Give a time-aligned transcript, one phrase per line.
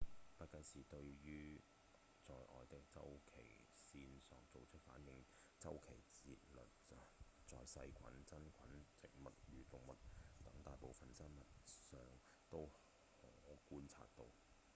[0.35, 1.61] 不僅是對於
[2.25, 2.35] 外
[2.67, 5.23] 在週期線索做出反應的
[5.59, 6.61] 週期節律
[7.45, 9.95] 在細菌、真菌、植物與動物
[10.43, 12.01] 等大部分的生物身上
[12.49, 12.67] 都
[13.21, 14.25] 可觀察到